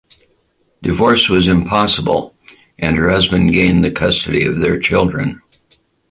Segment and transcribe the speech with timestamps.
[0.81, 2.33] Divorce was impossible
[2.79, 5.43] and her husband gained the custody of their children.